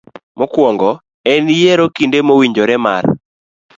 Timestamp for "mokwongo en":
0.37-1.45